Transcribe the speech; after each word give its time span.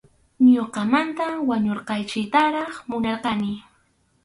Ñuqamantaqa 0.51 1.37
wañurqachiytaraq 1.49 2.73
munarqani. 2.89 3.51